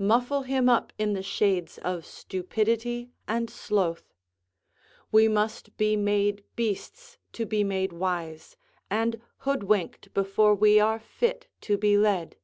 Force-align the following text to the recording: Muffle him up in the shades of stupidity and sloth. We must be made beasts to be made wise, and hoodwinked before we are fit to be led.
Muffle 0.00 0.42
him 0.42 0.68
up 0.68 0.92
in 0.98 1.12
the 1.12 1.22
shades 1.22 1.78
of 1.84 2.04
stupidity 2.04 3.12
and 3.28 3.48
sloth. 3.48 4.12
We 5.12 5.28
must 5.28 5.76
be 5.76 5.96
made 5.96 6.42
beasts 6.56 7.16
to 7.34 7.46
be 7.46 7.62
made 7.62 7.92
wise, 7.92 8.56
and 8.90 9.20
hoodwinked 9.46 10.12
before 10.14 10.56
we 10.56 10.80
are 10.80 10.98
fit 10.98 11.46
to 11.60 11.76
be 11.78 11.96
led. 11.96 12.34